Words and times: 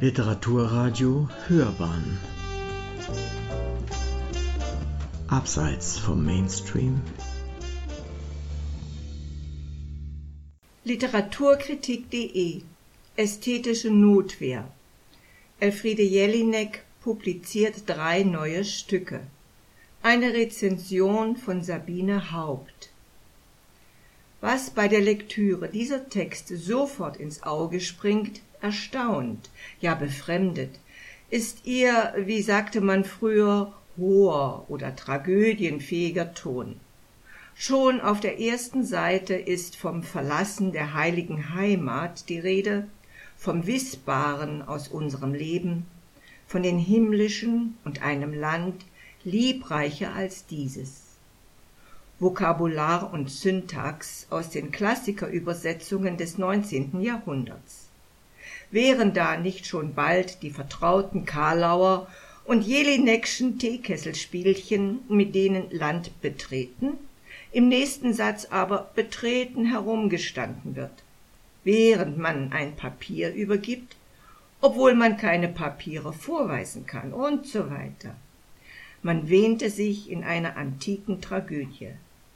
Literaturradio 0.00 1.28
Hörbahn 1.48 2.18
Abseits 5.26 5.98
vom 5.98 6.24
Mainstream 6.24 7.02
Literaturkritik.de 10.84 12.62
Ästhetische 13.16 13.90
Notwehr 13.90 14.70
Elfriede 15.58 16.04
Jelinek 16.04 16.84
publiziert 17.00 17.82
drei 17.88 18.22
neue 18.22 18.64
Stücke. 18.64 19.22
Eine 20.04 20.32
Rezension 20.32 21.36
von 21.36 21.64
Sabine 21.64 22.30
Haupt. 22.30 22.90
Was 24.40 24.70
bei 24.70 24.86
der 24.86 25.00
Lektüre 25.00 25.68
dieser 25.68 26.08
Texte 26.08 26.56
sofort 26.56 27.16
ins 27.16 27.42
Auge 27.42 27.80
springt, 27.80 28.42
erstaunt, 28.60 29.50
ja 29.80 29.94
befremdet, 29.94 30.78
ist 31.30 31.66
ihr, 31.66 32.14
wie 32.16 32.42
sagte 32.42 32.80
man 32.80 33.04
früher, 33.04 33.72
hoher 33.96 34.64
oder 34.68 34.96
tragödienfähiger 34.96 36.34
Ton. 36.34 36.76
Schon 37.54 38.00
auf 38.00 38.20
der 38.20 38.40
ersten 38.40 38.84
Seite 38.84 39.34
ist 39.34 39.76
vom 39.76 40.02
Verlassen 40.02 40.72
der 40.72 40.94
heiligen 40.94 41.54
Heimat 41.54 42.28
die 42.28 42.38
Rede, 42.38 42.86
vom 43.36 43.66
Wissbaren 43.66 44.62
aus 44.62 44.88
unserem 44.88 45.34
Leben, 45.34 45.86
von 46.46 46.62
den 46.62 46.78
himmlischen 46.78 47.76
und 47.84 48.02
einem 48.02 48.32
Land 48.32 48.84
liebreicher 49.24 50.14
als 50.14 50.46
dieses. 50.46 51.02
Vokabular 52.20 53.12
und 53.12 53.30
Syntax 53.30 54.26
aus 54.30 54.50
den 54.50 54.70
Klassikerübersetzungen 54.72 56.16
des 56.16 56.38
19. 56.38 57.00
Jahrhunderts 57.00 57.87
wären 58.70 59.14
da 59.14 59.36
nicht 59.36 59.66
schon 59.66 59.94
bald 59.94 60.42
die 60.42 60.50
vertrauten 60.50 61.24
Karlauer 61.24 62.06
und 62.44 62.62
Jelinekschen 62.62 63.58
Teekesselspielchen, 63.58 65.00
mit 65.08 65.34
denen 65.34 65.70
Land 65.70 66.20
betreten, 66.20 66.94
im 67.52 67.68
nächsten 67.68 68.12
Satz 68.12 68.46
aber 68.46 68.90
betreten 68.94 69.66
herumgestanden 69.66 70.76
wird, 70.76 71.02
während 71.64 72.18
man 72.18 72.52
ein 72.52 72.76
Papier 72.76 73.32
übergibt, 73.34 73.96
obwohl 74.60 74.94
man 74.94 75.16
keine 75.16 75.48
Papiere 75.48 76.12
vorweisen 76.12 76.86
kann 76.86 77.12
und 77.12 77.46
so 77.46 77.70
weiter. 77.70 78.16
Man 79.02 79.28
wähnte 79.28 79.70
sich 79.70 80.10
in 80.10 80.24
einer 80.24 80.56
antiken 80.56 81.20
Tragödie. 81.20 81.92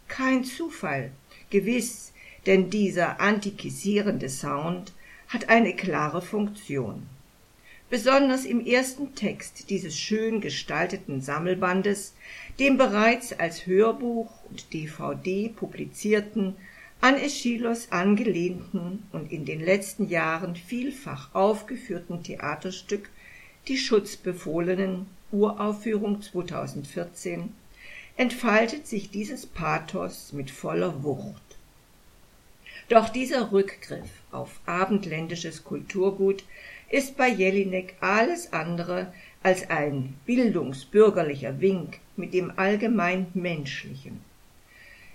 Kein 0.08 0.44
Zufall, 0.44 1.10
gewiss, 1.50 2.12
denn 2.46 2.70
dieser 2.70 3.20
antikisierende 3.20 4.28
Sound 4.28 4.92
hat 5.32 5.48
eine 5.48 5.74
klare 5.74 6.20
Funktion. 6.20 7.06
Besonders 7.88 8.44
im 8.44 8.64
ersten 8.64 9.14
Text 9.14 9.70
dieses 9.70 9.98
schön 9.98 10.40
gestalteten 10.40 11.20
Sammelbandes, 11.20 12.14
dem 12.58 12.76
bereits 12.78 13.32
als 13.38 13.66
Hörbuch 13.66 14.30
und 14.50 14.72
DVD 14.72 15.48
publizierten, 15.48 16.54
an 17.00 17.16
Aeschylus 17.16 17.90
angelehnten 17.90 19.02
und 19.12 19.32
in 19.32 19.44
den 19.44 19.60
letzten 19.60 20.08
Jahren 20.08 20.54
vielfach 20.54 21.34
aufgeführten 21.34 22.22
Theaterstück 22.22 23.10
Die 23.68 23.78
Schutzbefohlenen 23.78 25.06
Uraufführung 25.32 26.22
2014 26.22 27.52
entfaltet 28.16 28.86
sich 28.86 29.10
dieses 29.10 29.46
Pathos 29.46 30.32
mit 30.32 30.50
voller 30.50 31.02
Wucht. 31.02 31.51
Doch 32.88 33.08
dieser 33.08 33.52
Rückgriff 33.52 34.10
auf 34.30 34.60
abendländisches 34.66 35.64
Kulturgut 35.64 36.44
ist 36.90 37.16
bei 37.16 37.28
Jelinek 37.28 37.94
alles 38.00 38.52
andere 38.52 39.12
als 39.42 39.70
ein 39.70 40.14
bildungsbürgerlicher 40.26 41.60
Wink 41.60 41.98
mit 42.16 42.34
dem 42.34 42.52
allgemein 42.56 43.26
Menschlichen. 43.34 44.20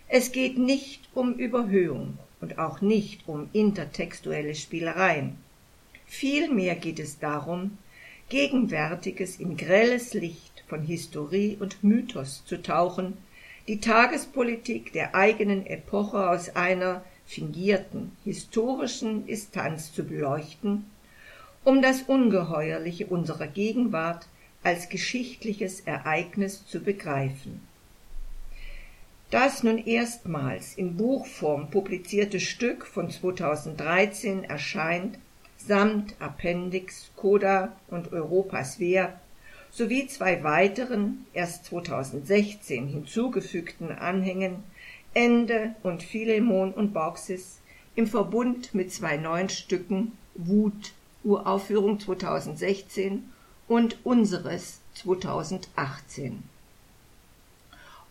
Es 0.07 0.31
geht 0.31 0.57
nicht 0.57 1.01
um 1.13 1.33
Überhöhung 1.33 2.17
und 2.41 2.59
auch 2.59 2.81
nicht 2.81 3.28
um 3.28 3.50
intertextuelle 3.53 4.55
Spielereien. 4.55 5.38
Vielmehr 6.05 6.75
geht 6.75 6.99
es 6.99 7.19
darum, 7.19 7.78
Gegenwärtiges 8.29 9.39
in 9.39 9.55
grelles 9.55 10.13
Licht 10.13 10.63
von 10.67 10.81
Historie 10.81 11.57
und 11.59 11.84
Mythos 11.84 12.44
zu 12.45 12.61
tauchen, 12.61 13.17
die 13.67 13.79
Tagespolitik 13.79 14.94
der 14.94 15.16
eigenen 15.16 15.66
Epoche 15.66 16.29
aus 16.29 16.55
einer 16.55 17.03
fingierten 17.27 18.13
historischen 18.23 19.27
Distanz 19.27 19.93
zu 19.93 20.03
beleuchten, 20.03 20.85
um 21.63 21.81
das 21.81 22.03
Ungeheuerliche 22.03 23.05
unserer 23.07 23.47
Gegenwart 23.47 24.27
als 24.63 24.89
geschichtliches 24.89 25.81
Ereignis 25.81 26.66
zu 26.66 26.79
begreifen. 26.79 27.61
Das 29.29 29.61
nun 29.61 29.77
erstmals 29.77 30.75
in 30.75 30.95
Buchform 30.95 31.69
publizierte 31.69 32.39
Stück 32.39 32.85
von 32.85 33.09
2013 33.09 34.45
erscheint, 34.45 35.19
samt 35.57 36.16
Appendix, 36.19 37.11
Coda 37.17 37.75
und 37.89 38.13
Europas 38.13 38.79
Wehr 38.79 39.19
sowie 39.69 40.07
zwei 40.07 40.43
weiteren, 40.43 41.25
erst 41.33 41.66
2016 41.66 42.87
hinzugefügten 42.87 43.91
Anhängen 43.91 44.63
Ende 45.17 45.73
und 45.81 46.03
Philemon 46.03 46.72
und 46.72 46.94
Bauxis 46.94 47.59
im 47.95 48.05
Verbund 48.05 48.75
mit 48.75 48.94
zwei 48.94 49.17
neuen 49.17 49.50
Stücken 49.50 50.16
Wut, 50.35 50.94
Uraufführung 51.23 52.00
2016 52.00 53.28
und 53.67 53.97
Unseres 54.05 54.79
2018. 54.94 56.44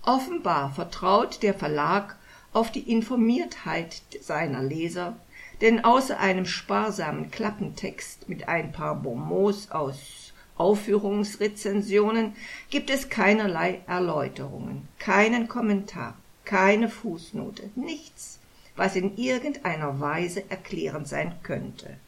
Offenbar 0.02 0.72
vertraut 0.72 1.44
der 1.44 1.54
Verlag 1.54 2.16
auf 2.52 2.72
die 2.72 2.90
Informiertheit 2.90 4.02
seiner 4.20 4.64
Leser, 4.64 5.14
denn 5.60 5.84
außer 5.84 6.18
einem 6.18 6.44
sparsamen 6.44 7.30
Klappentext 7.30 8.28
mit 8.28 8.48
ein 8.48 8.72
paar 8.72 8.96
Bonmots 8.96 9.70
aus 9.70 10.32
Aufführungsrezensionen 10.56 12.34
gibt 12.68 12.90
es 12.90 13.08
keinerlei 13.10 13.82
Erläuterungen, 13.86 14.88
keinen 14.98 15.46
Kommentar 15.46 16.16
keine 16.46 16.88
Fußnote, 16.88 17.68
nichts, 17.74 18.38
was 18.76 18.96
in 18.96 19.18
irgendeiner 19.18 20.00
Weise 20.00 20.48
erklärend 20.48 21.06
sein 21.06 21.34
könnte. 21.42 21.98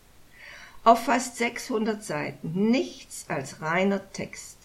Auf 0.84 1.04
fast 1.04 1.36
600 1.36 2.02
Seiten 2.02 2.70
nichts 2.70 3.26
als 3.28 3.60
reiner 3.60 4.10
Text, 4.12 4.56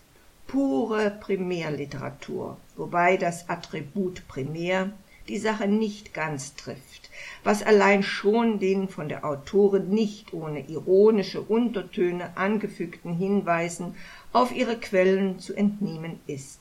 pure 0.48 1.12
Primärliteratur, 1.20 2.58
wobei 2.78 3.18
das 3.18 3.50
Attribut 3.50 4.26
primär 4.30 4.92
die 5.28 5.38
Sache 5.38 5.68
nicht 5.68 6.14
ganz 6.14 6.56
trifft, 6.56 7.10
was 7.44 7.64
allein 7.64 8.04
schon 8.04 8.60
den 8.60 8.90
von 8.90 9.10
der 9.10 9.26
Autorin 9.26 9.90
nicht 9.90 10.34
ohne 10.34 10.68
ironische 10.68 11.42
Untertöne 11.42 12.36
angefügten 12.36 13.14
Hinweisen 13.14 13.96
auf 14.34 14.54
ihre 14.54 14.78
Quellen 14.78 15.40
zu 15.40 15.54
entnehmen 15.54 16.20
ist. 16.28 16.60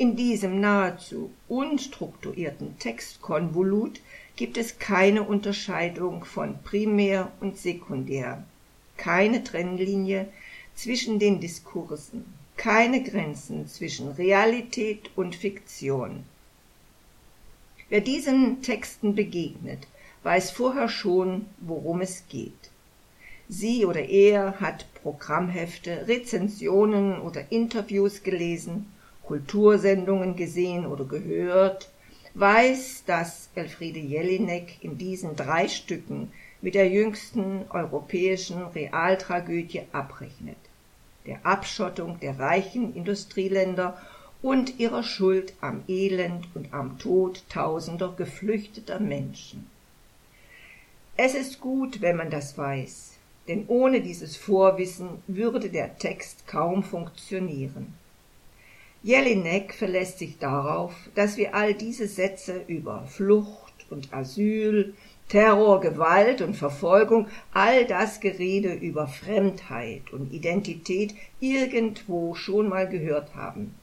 In 0.00 0.16
diesem 0.16 0.60
nahezu 0.60 1.30
unstrukturierten 1.46 2.78
Textkonvolut 2.78 4.00
gibt 4.34 4.56
es 4.56 4.78
keine 4.78 5.24
Unterscheidung 5.24 6.24
von 6.24 6.58
Primär 6.62 7.30
und 7.40 7.58
Sekundär, 7.58 8.42
keine 8.96 9.44
Trennlinie 9.44 10.26
zwischen 10.74 11.18
den 11.18 11.38
Diskursen, 11.38 12.24
keine 12.56 13.02
Grenzen 13.02 13.68
zwischen 13.68 14.08
Realität 14.12 15.10
und 15.16 15.36
Fiktion. 15.36 16.24
Wer 17.90 18.00
diesen 18.00 18.62
Texten 18.62 19.14
begegnet, 19.14 19.86
weiß 20.22 20.50
vorher 20.50 20.88
schon, 20.88 21.44
worum 21.58 22.00
es 22.00 22.24
geht. 22.30 22.70
Sie 23.50 23.84
oder 23.84 24.08
er 24.08 24.60
hat 24.60 24.86
Programmhefte, 25.02 26.08
Rezensionen 26.08 27.20
oder 27.20 27.52
Interviews 27.52 28.22
gelesen 28.22 28.86
Kultursendungen 29.30 30.34
gesehen 30.34 30.84
oder 30.86 31.04
gehört, 31.04 31.88
weiß, 32.34 33.04
dass 33.06 33.48
Elfriede 33.54 34.00
Jelinek 34.00 34.82
in 34.82 34.98
diesen 34.98 35.36
drei 35.36 35.68
Stücken 35.68 36.32
mit 36.60 36.74
der 36.74 36.88
jüngsten 36.88 37.64
europäischen 37.70 38.60
Realtragödie 38.64 39.82
abrechnet, 39.92 40.56
der 41.28 41.46
Abschottung 41.46 42.18
der 42.18 42.40
reichen 42.40 42.92
Industrieländer 42.96 43.96
und 44.42 44.80
ihrer 44.80 45.04
Schuld 45.04 45.54
am 45.60 45.84
Elend 45.86 46.48
und 46.56 46.74
am 46.74 46.98
Tod 46.98 47.44
tausender 47.48 48.12
geflüchteter 48.16 48.98
Menschen. 48.98 49.70
Es 51.16 51.36
ist 51.36 51.60
gut, 51.60 52.00
wenn 52.00 52.16
man 52.16 52.30
das 52.30 52.58
weiß, 52.58 53.12
denn 53.46 53.66
ohne 53.68 54.00
dieses 54.00 54.36
Vorwissen 54.36 55.22
würde 55.28 55.70
der 55.70 55.98
Text 55.98 56.48
kaum 56.48 56.82
funktionieren. 56.82 57.94
Jelinek 59.02 59.72
verlässt 59.72 60.18
sich 60.18 60.36
darauf, 60.36 60.94
dass 61.14 61.38
wir 61.38 61.54
all 61.54 61.72
diese 61.72 62.06
Sätze 62.06 62.62
über 62.66 63.04
Flucht 63.06 63.86
und 63.88 64.12
Asyl, 64.12 64.92
Terror, 65.28 65.80
Gewalt 65.80 66.42
und 66.42 66.54
Verfolgung, 66.54 67.28
all 67.54 67.86
das 67.86 68.20
Gerede 68.20 68.74
über 68.74 69.06
Fremdheit 69.06 70.12
und 70.12 70.34
Identität 70.34 71.14
irgendwo 71.38 72.34
schon 72.34 72.68
mal 72.68 72.86
gehört 72.86 73.34
haben, 73.34 73.74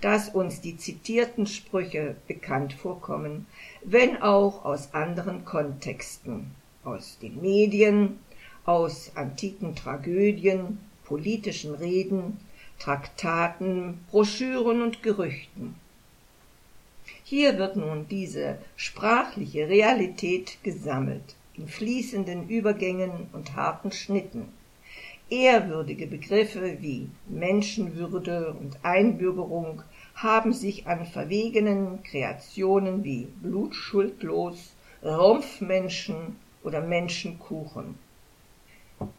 dass 0.00 0.28
uns 0.28 0.60
die 0.60 0.76
zitierten 0.76 1.48
Sprüche 1.48 2.14
bekannt 2.28 2.72
vorkommen, 2.72 3.46
wenn 3.82 4.22
auch 4.22 4.64
aus 4.64 4.94
anderen 4.94 5.44
Kontexten, 5.44 6.52
aus 6.84 7.18
den 7.20 7.40
Medien, 7.40 8.20
aus 8.64 9.10
antiken 9.16 9.74
Tragödien, 9.74 10.78
politischen 11.04 11.74
Reden, 11.74 12.38
Traktaten, 12.80 14.04
Broschüren 14.10 14.82
und 14.82 15.02
Gerüchten. 15.02 15.76
Hier 17.22 17.58
wird 17.58 17.76
nun 17.76 18.08
diese 18.08 18.58
sprachliche 18.74 19.68
Realität 19.68 20.58
gesammelt, 20.64 21.36
in 21.54 21.68
fließenden 21.68 22.48
Übergängen 22.48 23.28
und 23.32 23.54
harten 23.54 23.92
Schnitten. 23.92 24.48
Ehrwürdige 25.28 26.06
Begriffe 26.06 26.78
wie 26.80 27.08
Menschenwürde 27.28 28.52
und 28.58 28.78
Einbürgerung 28.82 29.82
haben 30.14 30.52
sich 30.52 30.86
an 30.86 31.06
verwegenen 31.06 32.02
Kreationen 32.02 33.04
wie 33.04 33.28
Blutschuldlos, 33.42 34.72
Rumpfmenschen 35.04 36.36
oder 36.64 36.80
Menschenkuchen. 36.80 37.94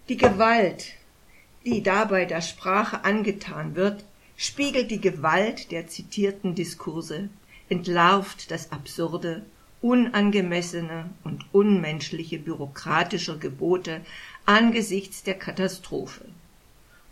Die 0.10 0.18
Gewalt, 0.18 0.96
die 1.66 1.84
dabei 1.84 2.26
der 2.26 2.42
Sprache 2.42 3.04
angetan 3.06 3.76
wird, 3.76 4.04
spiegelt 4.36 4.90
die 4.90 5.02
Gewalt 5.02 5.72
der 5.72 5.88
zitierten 5.88 6.56
Diskurse 6.56 7.30
entlarvt 7.70 8.52
das 8.52 8.72
absurde, 8.72 9.46
unangemessene 9.82 11.10
und 11.24 11.46
unmenschliche 11.54 12.38
bürokratischer 12.38 13.38
Gebote 13.38 14.02
angesichts 14.46 15.24
der 15.24 15.36
Katastrophe. 15.36 16.26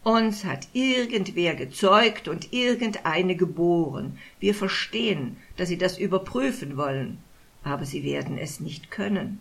Uns 0.03 0.43
hat 0.45 0.67
irgendwer 0.73 1.55
gezeugt 1.55 2.27
und 2.27 2.53
irgendeine 2.53 3.35
geboren. 3.35 4.17
Wir 4.39 4.53
verstehen, 4.55 5.37
dass 5.57 5.69
sie 5.69 5.77
das 5.77 5.97
überprüfen 5.97 6.77
wollen, 6.77 7.19
aber 7.63 7.85
sie 7.85 8.03
werden 8.03 8.37
es 8.37 8.59
nicht 8.59 8.91
können. 8.91 9.39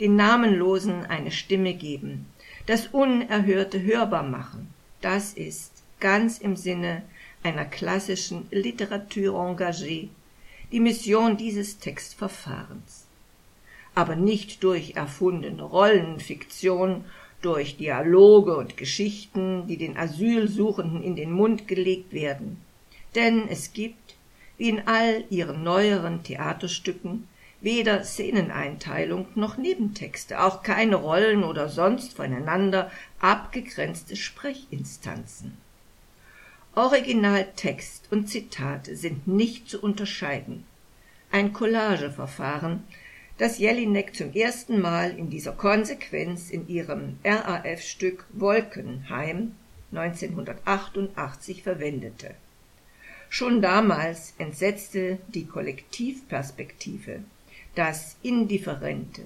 Den 0.00 0.16
Namenlosen 0.16 1.04
eine 1.06 1.30
Stimme 1.30 1.74
geben, 1.74 2.26
das 2.68 2.88
Unerhörte 2.88 3.82
hörbar 3.82 4.22
machen, 4.22 4.68
das 5.00 5.32
ist 5.32 5.72
ganz 6.00 6.36
im 6.36 6.54
Sinne 6.54 7.02
einer 7.42 7.64
klassischen 7.64 8.46
Literatur 8.50 9.40
engagée, 9.40 10.08
die 10.70 10.80
Mission 10.80 11.38
dieses 11.38 11.78
Textverfahrens. 11.78 13.06
Aber 13.94 14.16
nicht 14.16 14.62
durch 14.62 14.96
erfundene 14.96 15.62
Rollenfiktion, 15.62 17.06
durch 17.40 17.78
Dialoge 17.78 18.54
und 18.58 18.76
Geschichten, 18.76 19.66
die 19.66 19.78
den 19.78 19.96
Asylsuchenden 19.96 21.02
in 21.02 21.16
den 21.16 21.32
Mund 21.32 21.68
gelegt 21.68 22.12
werden. 22.12 22.58
Denn 23.14 23.48
es 23.48 23.72
gibt, 23.72 24.14
wie 24.58 24.68
in 24.68 24.86
all 24.86 25.24
ihren 25.30 25.62
neueren 25.62 26.22
Theaterstücken, 26.22 27.28
weder 27.60 28.04
Szeneneinteilung 28.04 29.26
noch 29.34 29.56
Nebentexte, 29.56 30.40
auch 30.40 30.62
keine 30.62 30.96
Rollen 30.96 31.44
oder 31.44 31.68
sonst 31.68 32.14
voneinander 32.14 32.90
abgegrenzte 33.20 34.16
Sprechinstanzen. 34.16 35.56
Originaltext 36.74 38.06
und 38.12 38.28
Zitate 38.28 38.94
sind 38.94 39.26
nicht 39.26 39.68
zu 39.68 39.80
unterscheiden. 39.82 40.64
Ein 41.32 41.52
Collageverfahren, 41.52 42.84
das 43.36 43.58
Jelinek 43.58 44.14
zum 44.14 44.32
ersten 44.32 44.80
Mal 44.80 45.16
in 45.18 45.30
dieser 45.30 45.52
Konsequenz 45.52 46.50
in 46.50 46.68
ihrem 46.68 47.18
RAF-Stück 47.24 48.24
Wolkenheim 48.32 49.54
1988 49.92 51.62
verwendete. 51.62 52.34
Schon 53.30 53.60
damals 53.60 54.34
entsetzte 54.38 55.18
die 55.28 55.46
Kollektivperspektive, 55.46 57.20
das 57.74 58.16
indifferente, 58.22 59.22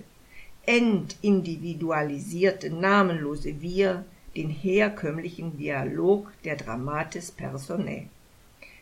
entindividualisierte 0.66 2.70
namenlose 2.70 3.60
Wir 3.60 4.04
den 4.36 4.50
herkömmlichen 4.50 5.58
Dialog 5.58 6.32
der 6.44 6.56
Dramatis 6.56 7.30
Personae. 7.30 8.08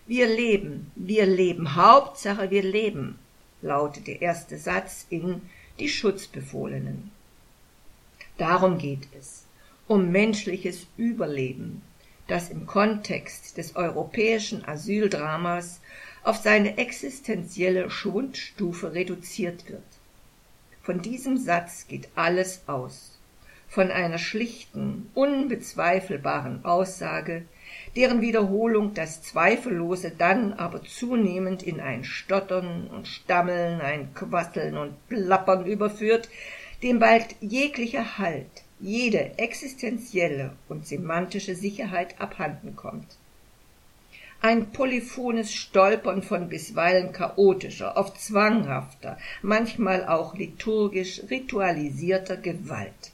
Wir 0.07 0.27
leben, 0.27 0.91
wir 0.95 1.27
leben, 1.27 1.77
Hauptsache 1.77 2.51
wir 2.51 2.63
leben, 2.63 3.19
lautet 3.63 4.07
der 4.07 4.23
erste 4.23 4.59
Satz 4.59 5.07
in 5.09 5.43
Die 5.79 5.89
Schutzbefohlenen. 5.89 7.11
Darum 8.37 8.79
geht 8.79 9.09
es, 9.19 9.45
um 9.87 10.11
menschliches 10.11 10.87
Überleben, 10.97 11.83
das 12.27 12.49
im 12.49 12.67
Kontext 12.67 13.57
des 13.57 13.77
europäischen 13.77 14.65
Asyldramas 14.65 15.81
auf 16.23 16.37
seine 16.37 16.79
existenzielle 16.79 17.91
Schwundstufe 17.91 18.95
reduziert 18.95 19.69
wird. 19.69 19.83
Von 20.83 21.03
diesem 21.03 21.37
Satz 21.37 21.87
geht 21.89 22.09
alles 22.15 22.63
aus 22.67 23.21
von 23.71 23.93
einer 23.93 24.19
schlichten, 24.19 25.11
unbezweifelbaren 25.15 26.65
Aussage, 26.65 27.45
deren 27.95 28.21
Wiederholung 28.21 28.95
das 28.95 29.23
Zweifellose 29.23 30.11
dann 30.11 30.55
aber 30.55 30.83
zunehmend 30.83 31.63
in 31.63 31.79
ein 31.81 32.03
Stottern 32.03 32.89
und 32.89 33.07
Stammeln, 33.07 33.81
ein 33.81 34.13
Quasseln 34.13 34.77
und 34.77 35.09
Plappern 35.09 35.67
überführt, 35.67 36.29
dem 36.83 36.99
bald 36.99 37.37
jeglicher 37.41 38.19
Halt, 38.19 38.51
jede 38.81 39.39
existenzielle 39.39 40.53
und 40.69 40.89
semantische 40.89 41.55
Sicherheit 41.55 42.21
abhanden 42.21 42.75
kommt. 42.75 43.19
Ein 44.43 44.73
polyphones 44.73 45.53
Stolpern 45.53 46.23
von 46.23 46.49
bisweilen 46.49 47.13
chaotischer, 47.13 47.99
oft 47.99 48.19
zwanghafter, 48.19 49.19
manchmal 49.43 50.07
auch 50.07 50.35
liturgisch 50.35 51.21
ritualisierter 51.29 52.39
Gewalt. 52.39 53.13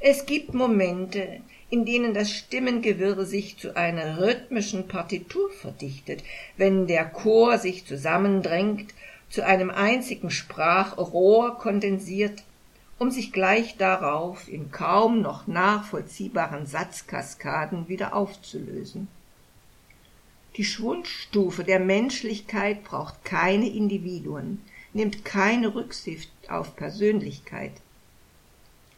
Es 0.00 0.26
gibt 0.26 0.54
Momente, 0.54 1.40
in 1.70 1.84
denen 1.84 2.14
das 2.14 2.32
Stimmengewirr 2.32 3.26
sich 3.26 3.58
zu 3.58 3.76
einer 3.76 4.18
rhythmischen 4.18 4.88
Partitur 4.88 5.50
verdichtet, 5.52 6.24
wenn 6.56 6.88
der 6.88 7.04
Chor 7.04 7.58
sich 7.58 7.86
zusammendrängt, 7.86 8.94
zu 9.30 9.46
einem 9.46 9.70
einzigen 9.70 10.30
Sprachrohr 10.30 11.58
kondensiert, 11.58 12.42
um 12.98 13.12
sich 13.12 13.32
gleich 13.32 13.76
darauf 13.76 14.48
in 14.48 14.72
kaum 14.72 15.22
noch 15.22 15.46
nachvollziehbaren 15.46 16.66
Satzkaskaden 16.66 17.86
wieder 17.88 18.14
aufzulösen. 18.14 19.06
Die 20.58 20.64
Schwundstufe 20.64 21.62
der 21.62 21.78
Menschlichkeit 21.78 22.82
braucht 22.82 23.24
keine 23.24 23.68
Individuen, 23.68 24.60
nimmt 24.92 25.24
keine 25.24 25.72
Rücksicht 25.76 26.32
auf 26.48 26.74
Persönlichkeit. 26.74 27.70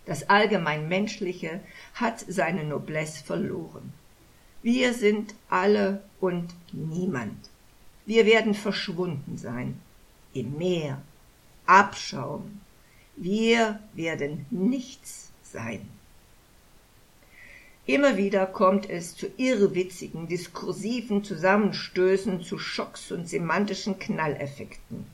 Das 0.07 0.31
allgemein 0.31 0.89
Menschliche 0.89 1.61
hat 1.93 2.25
seine 2.27 2.65
Noblesse 2.65 3.23
verloren. 3.23 3.93
Wir 4.63 4.95
sind 4.95 5.35
alle 5.51 6.03
und 6.19 6.55
niemand. 6.73 7.51
Wir 8.07 8.25
werden 8.25 8.55
verschwunden 8.55 9.37
sein. 9.37 9.79
Im 10.33 10.57
Meer. 10.57 11.03
Abschaum. 11.67 12.63
Wir 13.17 13.81
werden 13.93 14.47
nichts 14.49 15.31
sein. 15.43 15.87
Immer 17.91 18.17
wieder 18.17 18.47
kommt 18.47 18.89
es 18.89 19.17
zu 19.17 19.27
irrwitzigen, 19.37 20.29
diskursiven 20.29 21.25
Zusammenstößen, 21.25 22.41
zu 22.41 22.57
Schocks 22.57 23.11
und 23.11 23.29
semantischen 23.29 23.99
Knalleffekten. 23.99 25.07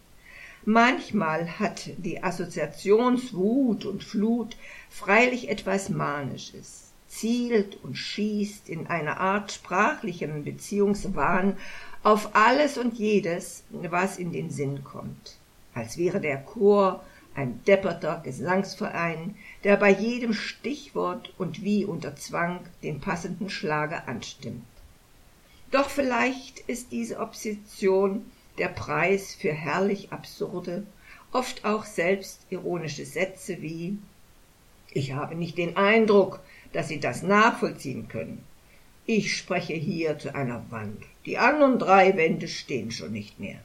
Manchmal 0.66 1.58
hat 1.58 1.88
die 1.96 2.22
Assoziationswut 2.22 3.86
und 3.86 4.04
Flut 4.04 4.58
freilich 4.90 5.48
etwas 5.48 5.88
Manisches, 5.88 6.92
zielt 7.08 7.82
und 7.82 7.94
schießt 7.96 8.68
in 8.68 8.88
einer 8.88 9.20
Art 9.20 9.52
sprachlichem 9.52 10.44
Beziehungswahn 10.44 11.56
auf 12.02 12.36
alles 12.36 12.76
und 12.76 12.98
jedes, 12.98 13.64
was 13.70 14.18
in 14.18 14.32
den 14.32 14.50
Sinn 14.50 14.84
kommt, 14.84 15.38
als 15.72 15.96
wäre 15.96 16.20
der 16.20 16.42
Chor 16.42 17.02
ein 17.36 17.62
depperter 17.64 18.22
Gesangsverein, 18.24 19.36
der 19.62 19.76
bei 19.76 19.90
jedem 19.90 20.32
Stichwort 20.32 21.32
und 21.38 21.62
wie 21.62 21.84
unter 21.84 22.16
Zwang 22.16 22.60
den 22.82 23.00
passenden 23.00 23.50
Schlager 23.50 24.08
anstimmt. 24.08 24.64
Doch 25.70 25.90
vielleicht 25.90 26.60
ist 26.60 26.92
diese 26.92 27.20
Obsession 27.20 28.24
der 28.58 28.68
Preis 28.68 29.34
für 29.34 29.52
herrlich 29.52 30.12
absurde, 30.12 30.86
oft 31.32 31.64
auch 31.64 31.84
selbstironische 31.84 33.04
Sätze 33.04 33.60
wie 33.60 33.98
Ich 34.90 35.12
habe 35.12 35.34
nicht 35.34 35.58
den 35.58 35.76
Eindruck, 35.76 36.40
dass 36.72 36.88
Sie 36.88 37.00
das 37.00 37.22
nachvollziehen 37.22 38.08
können. 38.08 38.44
Ich 39.04 39.36
spreche 39.36 39.74
hier 39.74 40.18
zu 40.18 40.34
einer 40.34 40.64
Wand. 40.70 41.02
Die 41.26 41.38
anderen 41.38 41.78
drei 41.78 42.16
Wände 42.16 42.48
stehen 42.48 42.90
schon 42.90 43.12
nicht 43.12 43.38
mehr. 43.38 43.60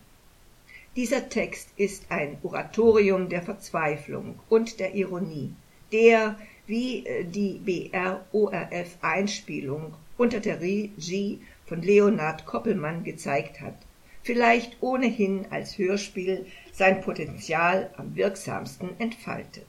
Dieser 0.97 1.29
Text 1.29 1.69
ist 1.77 2.07
ein 2.09 2.37
Oratorium 2.43 3.29
der 3.29 3.41
Verzweiflung 3.41 4.37
und 4.49 4.81
der 4.81 4.93
Ironie, 4.93 5.53
der, 5.93 6.37
wie 6.67 7.05
äh, 7.05 7.23
die 7.23 7.89
BRORF-Einspielung 8.33 9.93
unter 10.17 10.41
der 10.41 10.59
Regie 10.59 11.39
von 11.65 11.81
Leonard 11.81 12.45
Koppelmann 12.45 13.05
gezeigt 13.05 13.61
hat, 13.61 13.77
vielleicht 14.21 14.83
ohnehin 14.83 15.45
als 15.49 15.77
Hörspiel 15.77 16.45
sein 16.73 16.99
Potenzial 16.99 17.89
am 17.95 18.13
wirksamsten 18.17 18.99
entfaltet. 18.99 19.65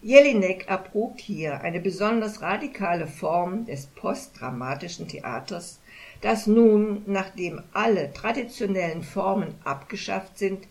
Jelinek 0.00 0.68
erprobt 0.68 1.20
hier 1.20 1.62
eine 1.62 1.80
besonders 1.80 2.40
radikale 2.40 3.08
Form 3.08 3.66
des 3.66 3.86
postdramatischen 3.86 5.08
Theaters, 5.08 5.80
das 6.20 6.46
nun, 6.46 7.02
nachdem 7.06 7.62
alle 7.72 8.12
traditionellen 8.12 9.02
Formen 9.02 9.54
abgeschafft 9.64 10.38
sind, 10.38 10.66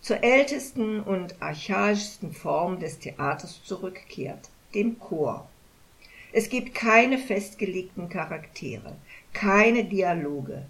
zur 0.00 0.22
ältesten 0.22 1.00
und 1.00 1.40
archaischsten 1.40 2.32
Form 2.32 2.80
des 2.80 2.98
Theaters 2.98 3.62
zurückkehrt, 3.64 4.48
dem 4.74 4.98
Chor. 4.98 5.48
Es 6.32 6.48
gibt 6.48 6.74
keine 6.74 7.18
festgelegten 7.18 8.08
Charaktere, 8.08 8.96
keine 9.32 9.84
Dialoge, 9.84 10.64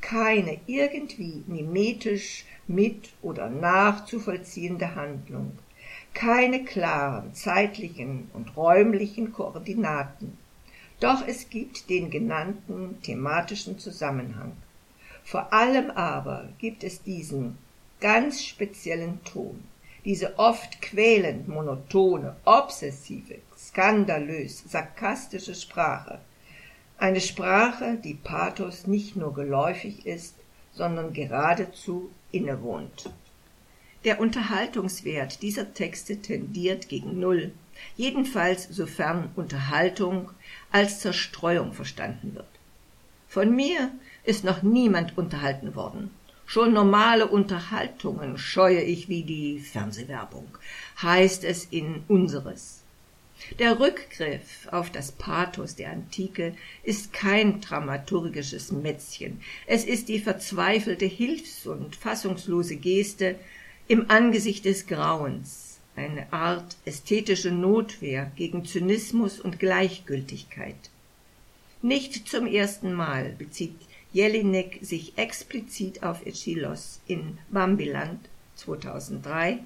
keine 0.00 0.60
irgendwie 0.66 1.42
mimetisch 1.46 2.44
mit 2.66 3.14
oder 3.22 3.48
nachzuvollziehende 3.48 4.94
Handlung, 4.94 5.58
keine 6.14 6.64
klaren 6.64 7.34
zeitlichen 7.34 8.30
und 8.34 8.56
räumlichen 8.56 9.32
Koordinaten. 9.32 10.36
Doch 11.00 11.26
es 11.26 11.50
gibt 11.50 11.90
den 11.90 12.10
genannten 12.10 13.00
thematischen 13.02 13.78
Zusammenhang. 13.78 14.52
Vor 15.24 15.52
allem 15.52 15.90
aber 15.90 16.48
gibt 16.58 16.84
es 16.84 17.02
diesen 17.02 17.58
ganz 18.00 18.42
speziellen 18.42 19.22
Ton, 19.24 19.62
diese 20.04 20.38
oft 20.38 20.80
quälend 20.80 21.48
monotone, 21.48 22.36
obsessive, 22.44 23.38
skandalös, 23.58 24.64
sarkastische 24.68 25.54
Sprache, 25.54 26.20
eine 26.98 27.20
Sprache, 27.20 27.98
die 28.02 28.14
Pathos 28.14 28.86
nicht 28.86 29.16
nur 29.16 29.34
geläufig 29.34 30.06
ist, 30.06 30.34
sondern 30.72 31.12
geradezu 31.12 32.10
innewohnt. 32.32 33.10
Der 34.04 34.20
Unterhaltungswert 34.20 35.42
dieser 35.42 35.74
Texte 35.74 36.22
tendiert 36.22 36.88
gegen 36.88 37.18
Null, 37.18 37.52
jedenfalls 37.96 38.64
sofern 38.64 39.30
Unterhaltung 39.36 40.30
als 40.70 41.00
Zerstreuung 41.00 41.72
verstanden 41.72 42.34
wird. 42.34 42.46
Von 43.28 43.54
mir 43.54 43.90
ist 44.24 44.44
noch 44.44 44.62
niemand 44.62 45.16
unterhalten 45.18 45.74
worden. 45.74 46.10
Schon 46.46 46.72
normale 46.72 47.26
Unterhaltungen 47.26 48.38
scheue 48.38 48.80
ich 48.80 49.08
wie 49.08 49.24
die 49.24 49.58
Fernsehwerbung, 49.58 50.46
heißt 51.02 51.42
es 51.42 51.64
in 51.64 52.04
unseres. 52.06 52.82
Der 53.58 53.80
Rückgriff 53.80 54.68
auf 54.70 54.90
das 54.90 55.12
Pathos 55.12 55.74
der 55.74 55.90
Antike 55.90 56.54
ist 56.84 57.12
kein 57.12 57.60
dramaturgisches 57.60 58.72
Mätzchen, 58.72 59.40
es 59.66 59.84
ist 59.84 60.08
die 60.08 60.20
verzweifelte 60.20 61.04
Hilfs- 61.04 61.66
und 61.66 61.96
fassungslose 61.96 62.76
Geste 62.76 63.36
im 63.88 64.10
Angesicht 64.10 64.64
des 64.64 64.86
Grauens, 64.86 65.65
eine 65.96 66.32
Art 66.32 66.76
ästhetische 66.84 67.50
Notwehr 67.50 68.30
gegen 68.36 68.64
Zynismus 68.64 69.40
und 69.40 69.58
Gleichgültigkeit. 69.58 70.76
Nicht 71.82 72.28
zum 72.28 72.46
ersten 72.46 72.92
Mal 72.92 73.34
bezieht 73.38 73.74
Jelinek 74.12 74.78
sich 74.82 75.18
explizit 75.18 76.02
auf 76.02 76.24
Aeschylos 76.24 77.00
in 77.06 77.38
Bambiland 77.50 78.20
2003, 78.56 79.58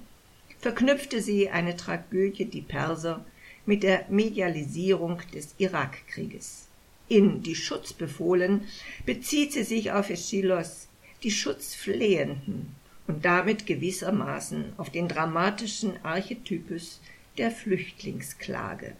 verknüpfte 0.59 1.21
sie 1.21 1.49
eine 1.49 1.75
Tragödie 1.77 2.45
Die 2.45 2.61
Perser 2.61 3.23
mit 3.65 3.83
der 3.83 4.05
Medialisierung 4.09 5.21
des 5.33 5.55
Irakkrieges. 5.57 6.67
In 7.07 7.43
Die 7.43 7.55
Schutzbefohlen 7.55 8.65
bezieht 9.05 9.53
sie 9.53 9.63
sich 9.63 9.91
auf 9.91 10.09
Aeschylos, 10.09 10.87
die 11.23 11.31
Schutzflehenden, 11.31 12.75
und 13.11 13.25
damit 13.25 13.65
gewissermaßen 13.65 14.71
auf 14.77 14.89
den 14.89 15.09
dramatischen 15.09 15.99
Archetypus 16.01 17.01
der 17.37 17.51
Flüchtlingsklage. 17.51 18.93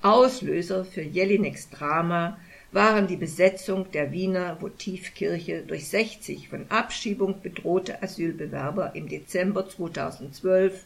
Auslöser 0.00 0.86
für 0.86 1.02
Jelineks 1.02 1.68
Drama 1.68 2.38
waren 2.72 3.06
die 3.06 3.16
Besetzung 3.16 3.90
der 3.90 4.12
Wiener 4.12 4.62
Votivkirche 4.62 5.60
durch 5.60 5.88
60 5.88 6.48
von 6.48 6.64
Abschiebung 6.70 7.42
bedrohte 7.42 8.02
Asylbewerber 8.02 8.94
im 8.94 9.10
Dezember 9.10 9.68
2012 9.68 10.84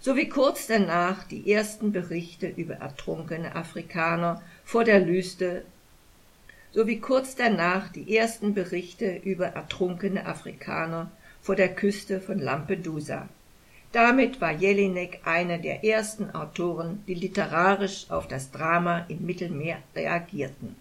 sowie 0.00 0.30
kurz 0.30 0.68
danach 0.68 1.24
die 1.24 1.52
ersten 1.52 1.92
Berichte 1.92 2.48
über 2.48 2.76
ertrunkene 2.76 3.54
Afrikaner 3.54 4.40
vor 4.64 4.84
der 4.84 5.00
Lüste 5.00 5.64
sowie 6.72 6.98
kurz 7.00 7.34
danach 7.36 7.88
die 7.90 8.16
ersten 8.16 8.54
Berichte 8.54 9.20
über 9.24 9.46
ertrunkene 9.48 10.26
Afrikaner 10.26 11.10
vor 11.42 11.56
der 11.56 11.74
Küste 11.74 12.20
von 12.20 12.38
Lampedusa. 12.38 13.28
Damit 13.92 14.40
war 14.40 14.52
Jelinek 14.52 15.20
einer 15.24 15.58
der 15.58 15.84
ersten 15.84 16.30
Autoren, 16.30 17.04
die 17.06 17.14
literarisch 17.14 18.06
auf 18.08 18.26
das 18.26 18.50
Drama 18.50 19.04
im 19.08 19.26
Mittelmeer 19.26 19.78
reagierten. 19.94 20.76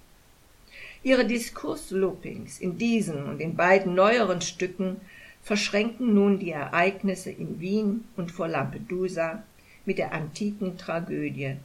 Ihre 1.03 1.25
Diskursloopings 1.25 2.59
in 2.59 2.77
diesen 2.77 3.23
und 3.23 3.39
den 3.39 3.55
beiden 3.55 3.95
neueren 3.95 4.39
Stücken 4.39 4.97
verschränken 5.41 6.13
nun 6.13 6.39
die 6.39 6.51
Ereignisse 6.51 7.31
in 7.31 7.59
Wien 7.59 8.05
und 8.15 8.31
vor 8.31 8.47
Lampedusa 8.47 9.43
mit 9.85 9.97
der 9.97 10.13
antiken 10.13 10.77
Tragödie, 10.77 11.57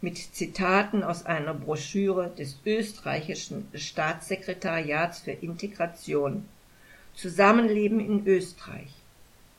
mit 0.00 0.16
Zitaten 0.18 1.02
aus 1.02 1.26
einer 1.26 1.54
Broschüre 1.54 2.30
des 2.30 2.60
österreichischen 2.64 3.66
Staatssekretariats 3.74 5.18
für 5.20 5.32
Integration. 5.32 6.48
Zusammenleben 7.14 8.00
in 8.00 8.26
Österreich 8.26 8.92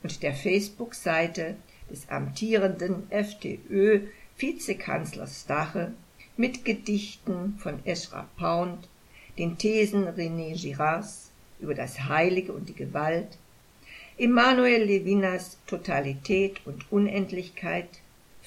und 0.02 0.22
der 0.22 0.34
Facebook-Seite 0.34 1.56
des 1.90 2.08
amtierenden 2.08 3.10
FDÖ-Vizekanzlers 3.10 5.42
Stache 5.42 5.92
mit 6.36 6.64
Gedichten 6.64 7.58
von 7.58 7.84
Eschra 7.84 8.28
Pound 8.36 8.88
den 9.38 9.56
Thesen 9.56 10.06
René 10.06 10.60
Girards 10.60 11.30
über 11.60 11.74
das 11.74 12.08
Heilige 12.08 12.52
und 12.52 12.68
die 12.68 12.74
Gewalt, 12.74 13.38
Emmanuel 14.16 14.84
Levinas 14.84 15.58
Totalität 15.66 16.60
und 16.66 16.90
Unendlichkeit, 16.90 17.88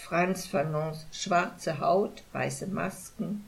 Franz 0.03 0.47
Fanons 0.47 1.05
Schwarze 1.11 1.79
Haut, 1.79 2.23
weiße 2.33 2.67
Masken 2.67 3.45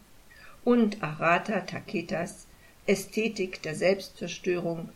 und 0.63 1.01
Arata 1.03 1.61
Taketas 1.61 2.45
Ästhetik 2.85 3.61
der 3.63 3.75
Selbstzerstörung 3.75 4.89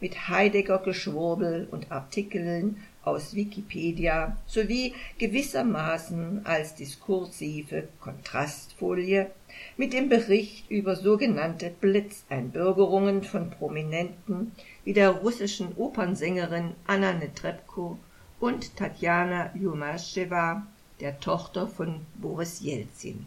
mit 0.00 0.28
Heidegger-Geschwurbel 0.28 1.66
und 1.70 1.90
Artikeln 1.90 2.84
aus 3.02 3.34
Wikipedia 3.34 4.36
sowie 4.46 4.94
gewissermaßen 5.18 6.44
als 6.44 6.74
diskursive 6.74 7.88
Kontrastfolie 8.00 9.30
mit 9.76 9.94
dem 9.94 10.08
Bericht 10.08 10.70
über 10.70 10.94
sogenannte 10.94 11.70
Blitzeinbürgerungen 11.70 13.24
von 13.24 13.50
Prominenten 13.50 14.52
wie 14.84 14.92
der 14.92 15.10
russischen 15.10 15.74
Opernsängerin 15.76 16.74
Anna 16.86 17.14
Netrebko 17.14 17.98
und 18.40 18.76
Tatjana 18.76 19.50
Jumaschewa, 19.56 20.66
der 21.00 21.20
Tochter 21.20 21.66
von 21.66 22.00
Boris 22.16 22.60
Jelzin. 22.60 23.26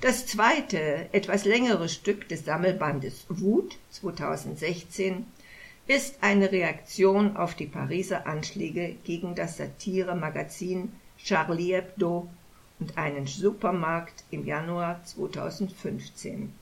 Das 0.00 0.26
zweite, 0.26 1.08
etwas 1.12 1.44
längere 1.44 1.88
Stück 1.88 2.28
des 2.28 2.44
Sammelbandes 2.44 3.26
Wut 3.28 3.78
2016 3.90 5.26
ist 5.86 6.22
eine 6.22 6.52
Reaktion 6.52 7.36
auf 7.36 7.54
die 7.54 7.66
Pariser 7.66 8.26
Anschläge 8.26 8.96
gegen 9.04 9.34
das 9.34 9.56
Satire-Magazin 9.56 10.92
Charlie 11.18 11.74
Hebdo 11.74 12.28
und 12.78 12.96
einen 12.96 13.26
Supermarkt 13.26 14.24
im 14.30 14.46
Januar 14.46 15.04
2015. 15.04 16.52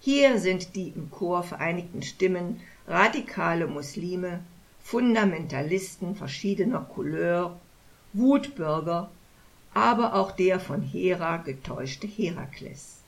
Hier 0.00 0.38
sind 0.38 0.74
die 0.76 0.88
im 0.88 1.10
Chor 1.10 1.42
vereinigten 1.42 2.02
Stimmen 2.02 2.60
radikale 2.88 3.66
Muslime, 3.66 4.40
Fundamentalisten 4.82 6.16
verschiedener 6.16 6.80
Couleur, 6.80 7.60
Wutbürger, 8.12 9.10
aber 9.74 10.14
auch 10.14 10.32
der 10.32 10.58
von 10.58 10.82
Hera 10.82 11.36
getäuschte 11.38 12.06
Herakles. 12.06 12.98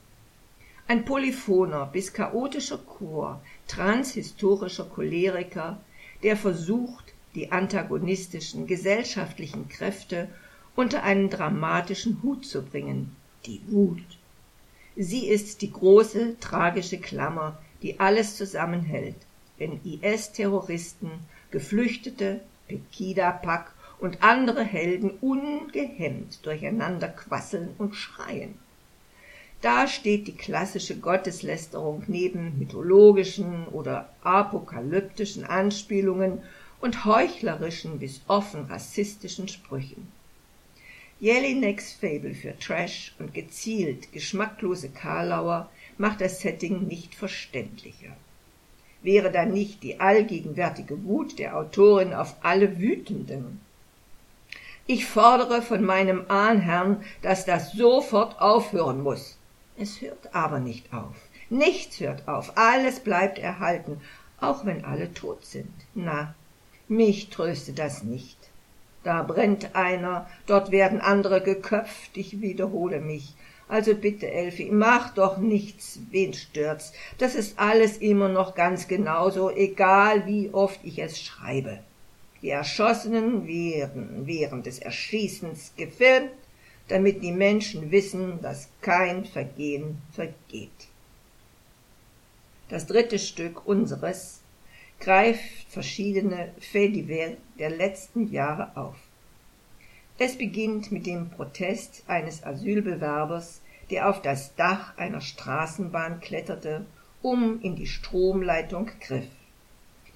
Ein 0.86 1.04
polyphoner 1.04 1.86
bis 1.86 2.12
chaotischer 2.12 2.78
Chor 2.78 3.40
transhistorischer 3.66 4.84
Choleriker, 4.84 5.80
der 6.22 6.36
versucht, 6.36 7.14
die 7.34 7.50
antagonistischen 7.50 8.66
gesellschaftlichen 8.66 9.68
Kräfte 9.68 10.28
unter 10.76 11.02
einen 11.02 11.30
dramatischen 11.30 12.22
Hut 12.22 12.44
zu 12.44 12.62
bringen, 12.62 13.16
die 13.46 13.62
Wut. 13.68 14.04
Sie 14.94 15.26
ist 15.26 15.62
die 15.62 15.72
große 15.72 16.38
tragische 16.38 16.98
Klammer, 16.98 17.58
die 17.80 17.98
alles 17.98 18.36
zusammenhält, 18.36 19.16
wenn 19.56 19.80
IS-Terroristen, 19.84 21.10
Geflüchtete, 21.50 22.40
Pegida-Pack 22.68 23.72
und 24.02 24.20
andere 24.20 24.64
Helden 24.64 25.12
ungehemmt 25.20 26.44
durcheinander 26.44 27.06
quasseln 27.06 27.70
und 27.78 27.94
schreien. 27.94 28.58
Da 29.60 29.86
steht 29.86 30.26
die 30.26 30.34
klassische 30.34 30.96
Gotteslästerung 30.98 32.02
neben 32.08 32.58
mythologischen 32.58 33.68
oder 33.68 34.08
apokalyptischen 34.24 35.44
Anspielungen 35.44 36.42
und 36.80 37.04
heuchlerischen 37.04 38.00
bis 38.00 38.22
offen 38.26 38.64
rassistischen 38.64 39.46
Sprüchen. 39.46 40.10
Jelineks 41.20 41.92
Fable 41.92 42.34
für 42.34 42.58
Trash 42.58 43.14
und 43.20 43.32
gezielt 43.32 44.12
geschmacklose 44.12 44.88
Karlauer 44.88 45.70
macht 45.96 46.20
das 46.20 46.40
Setting 46.40 46.88
nicht 46.88 47.14
verständlicher. 47.14 48.16
Wäre 49.00 49.30
da 49.30 49.44
nicht 49.44 49.84
die 49.84 50.00
allgegenwärtige 50.00 51.04
Wut 51.04 51.38
der 51.38 51.56
Autorin 51.56 52.12
auf 52.12 52.34
alle 52.42 52.80
Wütenden? 52.80 53.60
Ich 54.86 55.06
fordere 55.06 55.62
von 55.62 55.84
meinem 55.84 56.24
Ahnherrn, 56.28 57.04
dass 57.22 57.44
das 57.44 57.72
sofort 57.72 58.40
aufhören 58.40 59.02
muss. 59.02 59.38
Es 59.78 60.00
hört 60.00 60.34
aber 60.34 60.58
nicht 60.58 60.92
auf. 60.92 61.14
Nichts 61.50 62.00
hört 62.00 62.26
auf. 62.26 62.56
Alles 62.56 63.00
bleibt 63.00 63.38
erhalten, 63.38 64.00
auch 64.40 64.64
wenn 64.64 64.84
alle 64.84 65.14
tot 65.14 65.44
sind. 65.44 65.72
Na, 65.94 66.34
mich 66.88 67.30
tröstet 67.30 67.78
das 67.78 68.02
nicht. 68.02 68.36
Da 69.04 69.22
brennt 69.22 69.74
einer, 69.74 70.28
dort 70.46 70.70
werden 70.70 71.00
andere 71.00 71.40
geköpft, 71.42 72.16
ich 72.16 72.40
wiederhole 72.40 73.00
mich. 73.00 73.34
Also 73.68 73.94
bitte, 73.94 74.30
Elfi, 74.30 74.70
mach 74.70 75.14
doch 75.14 75.38
nichts, 75.38 76.00
wen 76.10 76.34
stört's? 76.34 76.92
Das 77.18 77.34
ist 77.34 77.58
alles 77.58 77.96
immer 77.96 78.28
noch 78.28 78.54
ganz 78.54 78.88
genauso, 78.88 79.50
egal 79.50 80.26
wie 80.26 80.50
oft 80.52 80.80
ich 80.82 80.98
es 80.98 81.20
schreibe. 81.20 81.78
Die 82.42 82.50
Erschossenen 82.50 83.46
werden 83.46 84.26
während 84.26 84.66
des 84.66 84.80
Erschießens 84.80 85.72
gefilmt, 85.76 86.32
damit 86.88 87.22
die 87.22 87.32
Menschen 87.32 87.92
wissen, 87.92 88.42
dass 88.42 88.68
kein 88.80 89.24
Vergehen 89.24 90.02
vergeht. 90.12 90.88
Das 92.68 92.86
dritte 92.86 93.18
Stück 93.18 93.66
unseres 93.66 94.40
greift 94.98 95.68
verschiedene 95.68 96.52
Faits 96.60 97.36
der 97.58 97.70
letzten 97.70 98.32
Jahre 98.32 98.76
auf. 98.76 98.96
Es 100.18 100.36
beginnt 100.36 100.92
mit 100.92 101.06
dem 101.06 101.30
Protest 101.30 102.02
eines 102.06 102.44
Asylbewerbers, 102.44 103.60
der 103.90 104.08
auf 104.08 104.22
das 104.22 104.54
Dach 104.56 104.96
einer 104.96 105.20
Straßenbahn 105.20 106.20
kletterte, 106.20 106.86
um 107.20 107.60
in 107.62 107.76
die 107.76 107.86
Stromleitung 107.86 108.90
griff. 109.00 109.28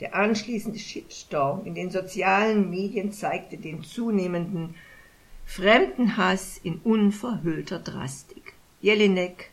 Der 0.00 0.14
anschließende 0.14 0.78
Shitstorm 0.78 1.64
in 1.64 1.74
den 1.74 1.90
sozialen 1.90 2.68
Medien 2.70 3.12
zeigte 3.12 3.56
den 3.56 3.82
zunehmenden 3.82 4.74
Fremdenhass 5.46 6.58
in 6.62 6.80
unverhüllter 6.84 7.78
Drastik. 7.78 8.52
Jelinek 8.82 9.50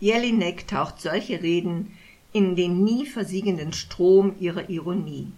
Jelinek 0.00 0.68
taucht 0.68 1.00
solche 1.00 1.42
Reden 1.42 1.96
in 2.32 2.56
den 2.56 2.84
nie 2.84 3.06
versiegenden 3.06 3.72
Strom 3.72 4.34
ihrer 4.40 4.68
Ironie. 4.68 5.28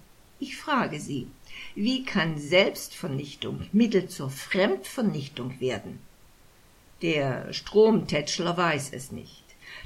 Ich 0.40 0.56
frage 0.56 0.98
Sie, 0.98 1.28
wie 1.74 2.04
kann 2.04 2.38
Selbstvernichtung 2.38 3.66
Mittel 3.72 4.08
zur 4.08 4.30
Fremdvernichtung 4.30 5.60
werden? 5.60 6.00
Der 7.02 7.52
Stromtätschler 7.52 8.56
weiß 8.56 8.90
es 8.92 9.12
nicht. 9.12 9.44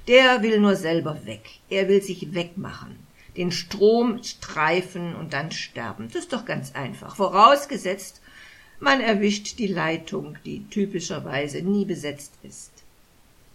Der 0.09 0.43
will 0.43 0.61
nur 0.61 0.77
selber 0.77 1.27
weg. 1.27 1.43
Er 1.69 1.89
will 1.89 2.01
sich 2.03 2.33
wegmachen. 2.33 3.10
Den 3.41 3.53
Strom 3.53 4.23
streifen 4.23 5.17
und 5.17 5.33
dann 5.33 5.51
sterben. 5.51 6.09
Das 6.09 6.25
ist 6.25 6.35
doch 6.35 6.45
ganz 6.45 6.75
einfach. 6.75 7.17
Vorausgesetzt, 7.17 8.21
man 8.81 9.01
erwischt 9.01 9.59
die 9.59 9.67
Leitung, 9.67 10.37
die 10.45 10.67
typischerweise 10.69 11.63
nie 11.63 11.87
besetzt 11.87 12.35
ist. 12.43 12.71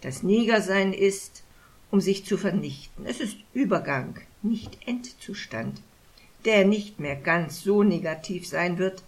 Das 0.00 0.24
Negersein 0.24 0.92
ist, 0.92 1.44
um 1.92 2.00
sich 2.00 2.24
zu 2.24 2.36
vernichten. 2.36 3.06
Es 3.06 3.20
ist 3.20 3.36
Übergang, 3.54 4.20
nicht 4.42 4.76
Endzustand, 4.86 5.80
der 6.44 6.64
nicht 6.64 6.98
mehr 6.98 7.14
ganz 7.14 7.62
so 7.62 7.84
negativ 7.84 8.44
sein 8.44 8.78
wird. 8.78 9.04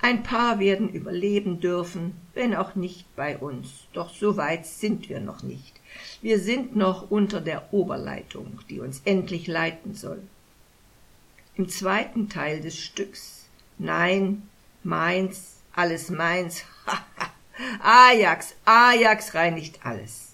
Ein 0.00 0.22
paar 0.22 0.58
werden 0.60 0.88
überleben 0.88 1.60
dürfen, 1.60 2.16
wenn 2.32 2.54
auch 2.54 2.74
nicht 2.74 3.04
bei 3.16 3.36
uns. 3.36 3.68
Doch 3.92 4.14
so 4.14 4.38
weit 4.38 4.64
sind 4.64 5.10
wir 5.10 5.20
noch 5.20 5.42
nicht. 5.42 5.74
Wir 6.20 6.38
sind 6.38 6.76
noch 6.76 7.10
unter 7.10 7.40
der 7.40 7.72
Oberleitung, 7.72 8.60
die 8.70 8.80
uns 8.80 9.02
endlich 9.04 9.46
leiten 9.46 9.94
soll. 9.94 10.22
Im 11.56 11.68
zweiten 11.68 12.28
Teil 12.28 12.60
des 12.60 12.78
Stücks 12.78 13.42
Nein, 13.78 14.42
meins, 14.84 15.56
alles 15.72 16.10
meins, 16.10 16.64
Ajax, 17.82 18.54
Ajax 18.64 19.34
reinigt 19.34 19.84
alles. 19.84 20.32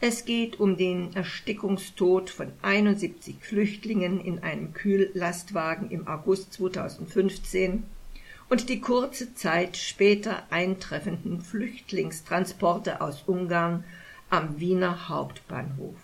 Es 0.00 0.26
geht 0.26 0.60
um 0.60 0.76
den 0.76 1.14
Erstickungstod 1.14 2.28
von 2.28 2.52
71 2.60 3.36
Flüchtlingen 3.40 4.20
in 4.20 4.42
einem 4.42 4.74
Kühllastwagen 4.74 5.90
im 5.90 6.06
August 6.06 6.52
2015 6.52 7.84
und 8.50 8.68
die 8.68 8.80
kurze 8.80 9.34
Zeit 9.34 9.78
später 9.78 10.42
eintreffenden 10.50 11.40
Flüchtlingstransporte 11.40 13.00
aus 13.00 13.22
Ungarn 13.26 13.84
am 14.30 14.60
Wiener 14.60 15.08
Hauptbahnhof. 15.08 15.96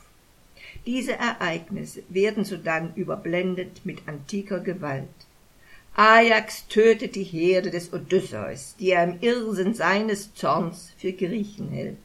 Diese 0.86 1.12
Ereignisse 1.12 2.02
werden 2.08 2.44
sodann 2.44 2.94
überblendet 2.94 3.84
mit 3.84 4.06
antiker 4.06 4.60
Gewalt. 4.60 5.08
Ajax 5.94 6.68
tötet 6.68 7.16
die 7.16 7.24
Herde 7.24 7.70
des 7.70 7.92
Odysseus, 7.92 8.76
die 8.78 8.90
er 8.90 9.04
im 9.04 9.18
Irrsinn 9.20 9.74
seines 9.74 10.34
Zorns 10.34 10.92
für 10.96 11.12
Griechen 11.12 11.68
hält. 11.68 11.98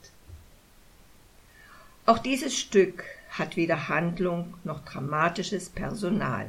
Auch 2.05 2.19
dieses 2.19 2.57
Stück 2.57 3.03
hat 3.29 3.55
weder 3.55 3.87
Handlung 3.87 4.55
noch 4.63 4.83
dramatisches 4.85 5.69
Personal. 5.69 6.47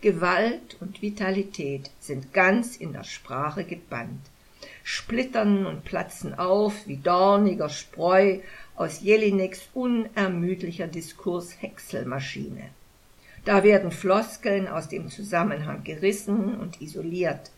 Gewalt 0.00 0.76
und 0.80 1.02
Vitalität 1.02 1.90
sind 2.00 2.32
ganz 2.32 2.76
in 2.76 2.92
der 2.92 3.04
Sprache 3.04 3.64
gebannt, 3.64 4.20
splittern 4.82 5.66
und 5.66 5.84
platzen 5.84 6.38
auf 6.38 6.86
wie 6.86 6.96
dorniger 6.96 7.68
Spreu 7.68 8.38
aus 8.80 9.02
Jelineks 9.02 9.68
unermüdlicher 9.74 10.86
Diskurs-Häckselmaschine. 10.86 12.70
Da 13.44 13.62
werden 13.62 13.90
Floskeln 13.90 14.66
aus 14.68 14.88
dem 14.88 15.10
Zusammenhang 15.10 15.84
gerissen 15.84 16.58
und 16.58 16.80
isoliert, 16.80 17.50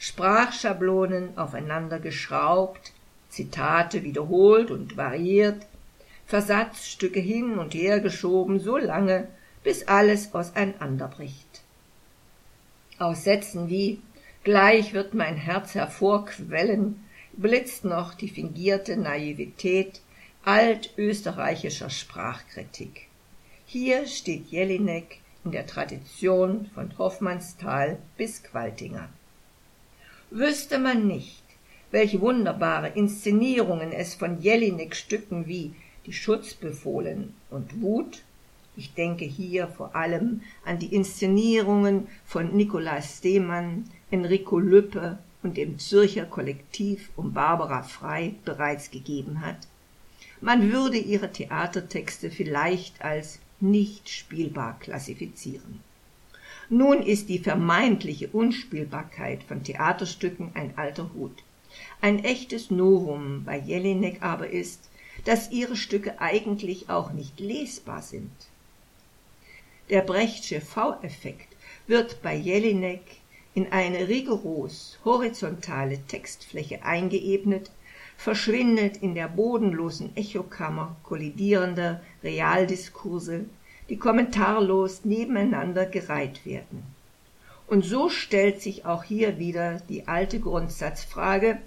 Sprachschablonen 0.00 1.38
aufeinander 1.38 2.00
geschraubt, 2.00 2.92
Zitate 3.28 4.02
wiederholt 4.02 4.72
und 4.72 4.96
variiert, 4.96 5.64
Versatzstücke 6.26 7.20
hin 7.20 7.58
und 7.58 7.72
her 7.72 8.00
geschoben, 8.00 8.58
so 8.58 8.76
lange, 8.76 9.28
bis 9.62 9.86
alles 9.86 10.34
auseinanderbricht. 10.34 11.62
Aus 12.98 13.22
Sätzen 13.22 13.68
wie 13.68 14.00
Gleich 14.42 14.94
wird 14.94 15.14
mein 15.14 15.36
Herz 15.36 15.76
hervorquellen, 15.76 17.04
blitzt 17.34 17.84
noch 17.84 18.14
die 18.14 18.28
fingierte 18.28 18.96
Naivität 18.96 20.00
altösterreichischer 20.46 21.90
Sprachkritik. 21.90 23.08
Hier 23.66 24.06
steht 24.06 24.46
Jelinek 24.46 25.18
in 25.44 25.50
der 25.50 25.66
Tradition 25.66 26.70
von 26.72 26.96
Hoffmannsthal 26.98 27.98
bis 28.16 28.44
Qualtinger. 28.44 29.08
Wüsste 30.30 30.78
man 30.78 31.08
nicht, 31.08 31.42
welche 31.90 32.20
wunderbare 32.20 32.90
Inszenierungen 32.90 33.90
es 33.90 34.14
von 34.14 34.40
Jelinek 34.40 34.94
Stücken 34.94 35.48
wie 35.48 35.74
die 36.06 36.12
Schutzbefohlen 36.12 37.34
und 37.50 37.82
Wut. 37.82 38.22
Ich 38.76 38.94
denke 38.94 39.24
hier 39.24 39.66
vor 39.66 39.96
allem 39.96 40.42
an 40.64 40.78
die 40.78 40.94
Inszenierungen 40.94 42.06
von 42.24 42.54
Nikolaus 42.54 43.18
Stemann, 43.18 43.90
Enrico 44.12 44.60
Lüppe 44.60 45.18
und 45.42 45.56
dem 45.56 45.80
Zürcher 45.80 46.24
Kollektiv 46.24 47.10
um 47.16 47.32
Barbara 47.32 47.82
Frei 47.82 48.36
bereits 48.44 48.92
gegeben 48.92 49.40
hat. 49.40 49.66
Man 50.40 50.70
würde 50.70 50.98
ihre 50.98 51.32
Theatertexte 51.32 52.30
vielleicht 52.30 53.02
als 53.02 53.38
nicht 53.60 54.08
spielbar 54.08 54.78
klassifizieren. 54.78 55.80
Nun 56.68 57.02
ist 57.02 57.28
die 57.28 57.38
vermeintliche 57.38 58.28
Unspielbarkeit 58.28 59.42
von 59.44 59.62
Theaterstücken 59.62 60.50
ein 60.54 60.76
alter 60.76 61.10
Hut. 61.14 61.42
Ein 62.00 62.24
echtes 62.24 62.70
Novum 62.70 63.44
bei 63.44 63.58
Jelinek 63.58 64.22
aber 64.22 64.50
ist, 64.50 64.90
dass 65.24 65.50
ihre 65.50 65.76
Stücke 65.76 66.20
eigentlich 66.20 66.90
auch 66.90 67.12
nicht 67.12 67.40
lesbar 67.40 68.02
sind. 68.02 68.30
Der 69.88 70.02
Brechtsche 70.02 70.60
V-Effekt 70.60 71.56
wird 71.86 72.20
bei 72.22 72.34
Jelinek 72.34 73.02
in 73.54 73.72
eine 73.72 74.08
rigoros 74.08 74.98
horizontale 75.04 75.98
Textfläche 76.08 76.84
eingeebnet, 76.84 77.70
verschwindet 78.16 78.96
in 78.98 79.14
der 79.14 79.28
bodenlosen 79.28 80.16
Echokammer 80.16 80.96
kollidierender 81.02 82.00
Realdiskurse, 82.22 83.44
die 83.88 83.96
kommentarlos 83.96 85.04
nebeneinander 85.04 85.86
gereiht 85.86 86.44
werden. 86.44 86.82
Und 87.66 87.84
so 87.84 88.08
stellt 88.08 88.62
sich 88.62 88.84
auch 88.84 89.04
hier 89.04 89.38
wieder 89.38 89.80
die 89.88 90.06
alte 90.08 90.40
Grundsatzfrage, 90.40 91.58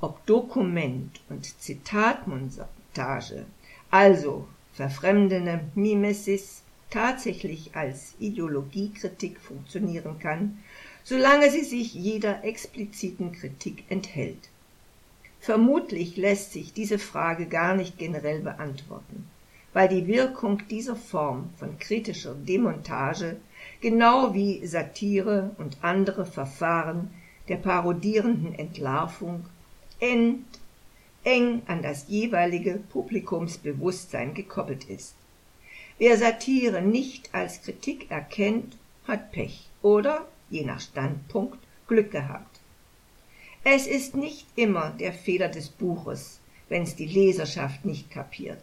ob 0.00 0.24
Dokument 0.26 1.20
und 1.28 1.44
Zitatmontage, 1.60 3.46
also 3.90 4.46
verfremdende 4.72 5.60
Mimesis, 5.74 6.62
tatsächlich 6.90 7.74
als 7.74 8.14
Ideologiekritik 8.18 9.40
funktionieren 9.40 10.18
kann, 10.18 10.58
solange 11.04 11.50
sie 11.50 11.64
sich 11.64 11.94
jeder 11.94 12.44
expliziten 12.44 13.32
Kritik 13.32 13.84
enthält. 13.88 14.48
Vermutlich 15.40 16.16
lässt 16.16 16.52
sich 16.52 16.72
diese 16.72 16.98
Frage 16.98 17.46
gar 17.46 17.74
nicht 17.74 17.98
generell 17.98 18.40
beantworten, 18.40 19.28
weil 19.72 19.88
die 19.88 20.06
Wirkung 20.06 20.62
dieser 20.68 20.96
Form 20.96 21.50
von 21.58 21.78
kritischer 21.78 22.34
Demontage 22.34 23.36
genau 23.80 24.34
wie 24.34 24.66
Satire 24.66 25.50
und 25.58 25.78
andere 25.82 26.26
Verfahren 26.26 27.10
der 27.48 27.56
parodierenden 27.56 28.54
Entlarvung 28.54 29.46
eng 30.00 30.44
an 31.66 31.82
das 31.82 32.08
jeweilige 32.08 32.80
Publikumsbewusstsein 32.90 34.34
gekoppelt 34.34 34.84
ist. 34.84 35.14
Wer 35.98 36.16
Satire 36.16 36.82
nicht 36.82 37.34
als 37.34 37.62
Kritik 37.62 38.10
erkennt, 38.10 38.76
hat 39.06 39.32
Pech 39.32 39.68
oder, 39.82 40.26
je 40.50 40.64
nach 40.64 40.80
Standpunkt, 40.80 41.58
Glück 41.86 42.10
gehabt. 42.10 42.57
Es 43.64 43.86
ist 43.86 44.14
nicht 44.14 44.46
immer 44.56 44.90
der 44.90 45.12
Fehler 45.12 45.48
des 45.48 45.68
Buches, 45.68 46.40
wenn's 46.68 46.94
die 46.94 47.06
Leserschaft 47.06 47.84
nicht 47.84 48.10
kapiert. 48.10 48.62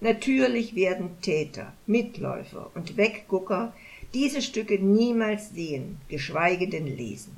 Natürlich 0.00 0.74
werden 0.74 1.20
Täter, 1.22 1.72
Mitläufer 1.86 2.70
und 2.74 2.96
Weggucker 2.96 3.72
diese 4.12 4.42
Stücke 4.42 4.78
niemals 4.78 5.50
sehen, 5.50 5.98
geschweige 6.08 6.68
denn 6.68 6.86
lesen. 6.86 7.36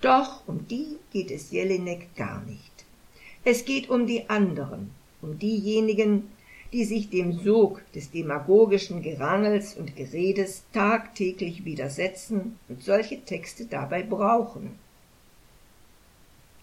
Doch 0.00 0.46
um 0.46 0.68
die 0.68 0.98
geht 1.12 1.30
es 1.30 1.50
Jelinek 1.50 2.14
gar 2.16 2.42
nicht. 2.44 2.84
Es 3.44 3.64
geht 3.64 3.90
um 3.90 4.06
die 4.06 4.28
anderen, 4.28 4.90
um 5.22 5.38
diejenigen, 5.38 6.30
die 6.72 6.84
sich 6.84 7.10
dem 7.10 7.32
Sog 7.32 7.82
des 7.92 8.10
demagogischen 8.10 9.02
Gerangels 9.02 9.74
und 9.74 9.96
Geredes 9.96 10.64
tagtäglich 10.72 11.64
widersetzen 11.64 12.58
und 12.68 12.82
solche 12.82 13.24
Texte 13.24 13.66
dabei 13.66 14.02
brauchen. 14.02 14.78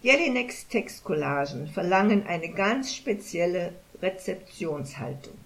Jelineks 0.04 0.68
Textcollagen 0.68 1.66
verlangen 1.66 2.26
eine 2.26 2.50
ganz 2.50 2.94
spezielle 2.94 3.72
Rezeptionshaltung. 4.02 5.38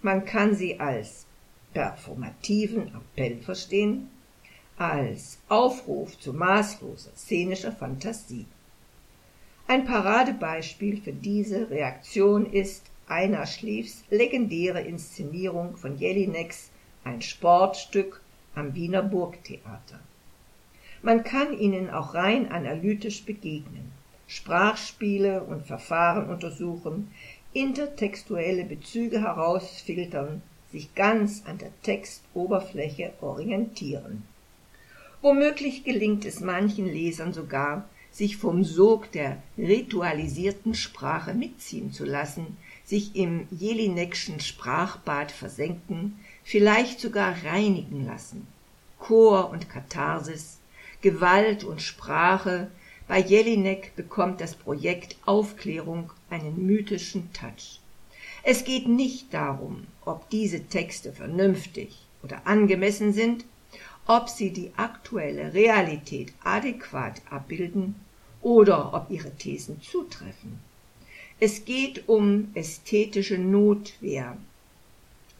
Man 0.00 0.24
kann 0.24 0.54
sie 0.54 0.78
als 0.78 1.26
performativen 1.74 2.94
Appell 2.94 3.38
verstehen, 3.38 4.08
als 4.76 5.38
Aufruf 5.48 6.20
zu 6.20 6.32
maßloser 6.32 7.16
szenischer 7.16 7.72
Fantasie. 7.72 8.46
Ein 9.66 9.84
Paradebeispiel 9.84 11.02
für 11.02 11.12
diese 11.12 11.68
Reaktion 11.68 12.46
ist 12.46 12.84
Einar 13.08 13.46
Schliefs 13.46 14.04
legendäre 14.08 14.82
Inszenierung 14.82 15.76
von 15.76 15.98
Jelineks 15.98 16.70
Ein 17.02 17.22
Sportstück 17.22 18.20
am 18.54 18.72
Wiener 18.72 19.02
Burgtheater. 19.02 19.98
Man 21.02 21.24
kann 21.24 21.58
ihnen 21.58 21.90
auch 21.90 22.14
rein 22.14 22.50
analytisch 22.50 23.24
begegnen, 23.24 23.95
Sprachspiele 24.26 25.42
und 25.42 25.66
Verfahren 25.66 26.28
untersuchen, 26.28 27.10
intertextuelle 27.52 28.64
Bezüge 28.64 29.20
herausfiltern, 29.20 30.42
sich 30.70 30.94
ganz 30.94 31.44
an 31.46 31.58
der 31.58 31.70
Textoberfläche 31.82 33.12
orientieren. 33.20 34.24
Womöglich 35.22 35.84
gelingt 35.84 36.24
es 36.24 36.40
manchen 36.40 36.86
Lesern 36.86 37.32
sogar, 37.32 37.88
sich 38.10 38.36
vom 38.36 38.64
Sog 38.64 39.12
der 39.12 39.42
ritualisierten 39.58 40.74
Sprache 40.74 41.34
mitziehen 41.34 41.92
zu 41.92 42.04
lassen, 42.04 42.56
sich 42.84 43.16
im 43.16 43.46
Jelinekschen 43.50 44.40
Sprachbad 44.40 45.32
versenken, 45.32 46.18
vielleicht 46.42 47.00
sogar 47.00 47.34
reinigen 47.44 48.06
lassen. 48.06 48.46
Chor 48.98 49.50
und 49.50 49.68
Katharsis, 49.68 50.58
Gewalt 51.02 51.64
und 51.64 51.82
Sprache, 51.82 52.70
bei 53.08 53.20
Jelinek 53.20 53.94
bekommt 53.94 54.40
das 54.40 54.54
Projekt 54.54 55.16
Aufklärung 55.26 56.10
einen 56.28 56.66
mythischen 56.66 57.32
Touch. 57.32 57.80
Es 58.42 58.64
geht 58.64 58.88
nicht 58.88 59.32
darum, 59.32 59.86
ob 60.04 60.28
diese 60.30 60.64
Texte 60.64 61.12
vernünftig 61.12 61.96
oder 62.22 62.46
angemessen 62.46 63.12
sind, 63.12 63.44
ob 64.06 64.28
sie 64.28 64.50
die 64.50 64.70
aktuelle 64.76 65.54
Realität 65.54 66.32
adäquat 66.42 67.22
abbilden 67.30 67.96
oder 68.42 68.94
ob 68.94 69.10
ihre 69.10 69.34
Thesen 69.34 69.80
zutreffen. 69.82 70.60
Es 71.38 71.64
geht 71.64 72.08
um 72.08 72.50
ästhetische 72.54 73.38
Notwehr, 73.38 74.36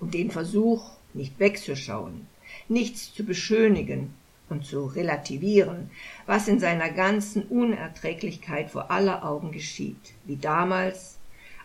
um 0.00 0.10
den 0.10 0.30
Versuch, 0.30 0.90
nicht 1.14 1.38
wegzuschauen, 1.38 2.26
nichts 2.68 3.14
zu 3.14 3.24
beschönigen 3.24 4.14
und 4.48 4.64
zu 4.64 4.86
relativieren, 4.86 5.90
was 6.26 6.48
in 6.48 6.60
seiner 6.60 6.90
ganzen 6.90 7.42
Unerträglichkeit 7.44 8.70
vor 8.70 8.90
aller 8.90 9.24
Augen 9.24 9.52
geschieht, 9.52 10.14
wie 10.24 10.36
damals, 10.36 11.18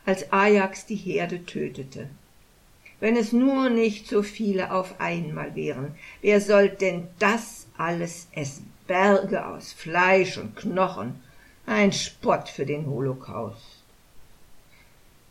als 0.06 0.32
Ajax 0.32 0.86
die 0.86 0.96
Herde 0.96 1.46
tötete. 1.46 2.10
Wenn 3.00 3.16
es 3.16 3.32
nur 3.32 3.70
nicht 3.70 4.08
so 4.08 4.24
viele 4.24 4.72
auf 4.72 5.00
einmal 5.00 5.56
wären, 5.56 5.96
wer 6.22 6.42
soll 6.42 6.70
denn 6.70 7.08
das 7.20 7.68
alles 7.78 8.28
essen? 8.32 8.72
Berge 8.88 9.46
aus 9.46 9.72
Fleisch 9.72 10.38
und 10.38 10.56
Knochen, 10.56 11.22
ein 11.66 11.94
Spott 11.94 12.50
für 12.50 12.66
den 12.66 12.88
Holocaust. 12.88 13.84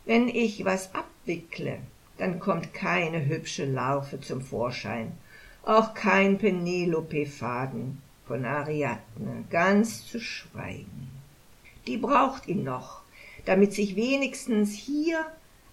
Wenn 0.05 0.27
ich 0.27 0.65
was 0.65 0.95
abwickle, 0.95 1.77
dann 2.17 2.39
kommt 2.39 2.73
keine 2.73 3.25
hübsche 3.25 3.65
Larve 3.65 4.19
zum 4.19 4.41
Vorschein, 4.41 5.11
auch 5.63 5.93
kein 5.93 6.37
Penelope-Faden 6.37 8.01
von 8.27 8.45
Ariadne, 8.45 9.45
ganz 9.49 10.05
zu 10.07 10.19
schweigen. 10.19 11.09
Die 11.87 11.97
braucht 11.97 12.47
ihn 12.47 12.63
noch, 12.63 13.01
damit 13.45 13.73
sich 13.73 13.95
wenigstens 13.95 14.73
hier 14.73 15.25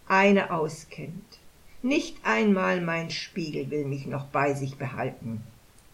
eine 0.07 0.51
auskennt. 0.51 1.39
Nicht 1.83 2.17
einmal 2.25 2.81
mein 2.81 3.11
Spiegel 3.11 3.71
will 3.71 3.85
mich 3.85 4.07
noch 4.07 4.27
bei 4.27 4.55
sich 4.55 4.77
behalten. 4.77 5.43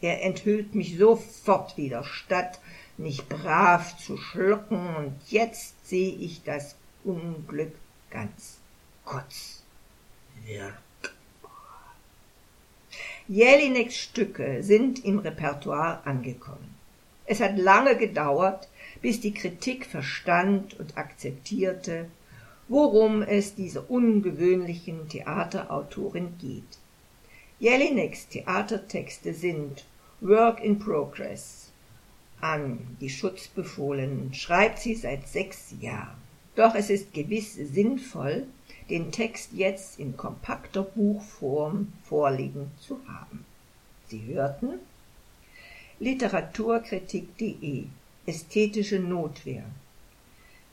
Er 0.01 0.23
enthüllt 0.23 0.75
mich 0.75 0.97
sofort 0.97 1.77
wieder, 1.77 2.05
statt 2.05 2.61
mich 2.97 3.27
brav 3.29 3.97
zu 3.99 4.17
schlucken, 4.17 4.97
und 4.97 5.15
jetzt 5.29 5.87
seh 5.87 6.09
ich 6.09 6.43
das 6.43 6.77
Unglück 7.05 7.75
ganz 8.11 8.59
kurz 9.05 9.63
wirkbar. 10.47 10.84
Jelineks 13.27 13.97
Stücke 13.97 14.63
sind 14.63 15.03
im 15.03 15.19
Repertoire 15.19 16.07
angekommen. 16.07 16.75
Es 17.25 17.41
hat 17.41 17.57
lange 17.57 17.97
gedauert, 17.97 18.69
bis 19.01 19.19
die 19.19 19.33
Kritik 19.33 19.87
verstand 19.87 20.79
und 20.79 20.99
akzeptierte, 20.99 22.11
worum 22.69 23.23
es 23.23 23.55
dieser 23.55 23.91
ungewöhnlichen 23.91 25.09
Theaterautorin 25.09 26.37
geht. 26.39 26.79
Jelineks 27.59 28.29
Theatertexte 28.29 29.33
sind 29.33 29.87
Work 30.21 30.63
in 30.63 30.79
Progress. 30.79 31.71
An 32.43 32.79
die 33.01 33.09
Schutzbefohlenen 33.09 34.35
schreibt 34.35 34.81
sie 34.81 34.95
seit 34.95 35.29
sechs 35.29 35.73
Jahren. 35.81 36.19
Doch 36.57 36.75
es 36.75 36.91
ist 36.91 37.15
gewiss 37.15 37.55
sinnvoll, 37.55 38.47
den 38.91 39.13
Text 39.13 39.53
jetzt 39.53 39.99
in 39.99 40.17
kompakter 40.17 40.83
Buchform 40.83 41.93
vorliegen 42.05 42.71
zu 42.79 43.01
haben. 43.09 43.45
Sie 44.09 44.25
hörten 44.27 44.79
Literaturkritik.de 46.01 47.85
Ästhetische 48.27 48.99
Notwehr. 48.99 49.65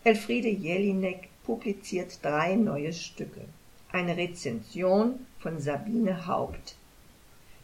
Elfriede 0.03 0.49
Jelinek 0.49 1.29
publiziert 1.43 2.23
drei 2.23 2.55
neue 2.55 2.93
Stücke. 2.93 3.41
Eine 3.91 4.15
Rezension 4.15 5.25
von 5.39 5.59
Sabine 5.59 6.27
Haupt. 6.27 6.75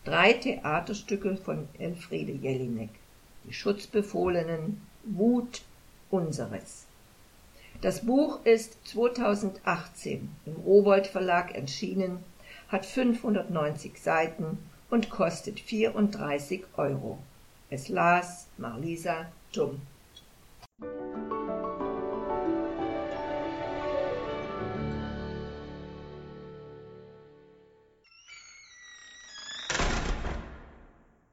Drei 0.03 0.33
Theaterstücke 0.33 1.37
von 1.37 1.67
Elfriede 1.79 2.31
Jelinek. 2.31 2.89
Die 3.45 3.53
Schutzbefohlenen, 3.53 4.81
Wut 5.03 5.61
unseres. 6.09 6.86
Das 7.81 8.05
Buch 8.05 8.43
ist 8.43 8.75
2018 8.87 10.29
im 10.47 10.55
Rowold 10.65 11.05
Verlag 11.05 11.53
erschienen, 11.53 12.23
hat 12.69 12.87
590 12.87 14.01
Seiten 14.01 14.57
und 14.89 15.11
kostet 15.11 15.59
34 15.59 16.63
Euro. 16.75 17.19
Es 17.69 17.87
las 17.87 18.47
Marlisa 18.57 19.27
Tum. 19.51 19.81